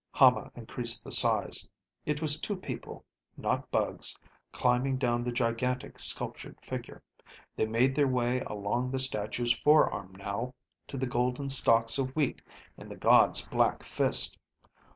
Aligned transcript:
Hama 0.09 0.49
increased 0.55 1.03
the 1.03 1.11
size. 1.11 1.69
It 2.07 2.23
was 2.23 2.41
two 2.41 2.55
people, 2.55 3.05
not 3.37 3.69
bugs, 3.69 4.17
climbing 4.51 4.97
down 4.97 5.23
the 5.23 5.31
gigantic 5.31 5.99
sculptured 5.99 6.57
figure. 6.59 7.03
They 7.55 7.67
made 7.67 7.93
their 7.93 8.07
way 8.07 8.39
along 8.47 8.89
the 8.89 8.97
statue's 8.97 9.53
forearm 9.55 10.13
now, 10.17 10.55
to 10.87 10.97
the 10.97 11.05
golden 11.05 11.49
stalks 11.49 11.99
of 11.99 12.15
wheat 12.15 12.41
in 12.77 12.89
the 12.89 12.97
god's 12.97 13.45
black 13.45 13.83
fist. 13.83 14.39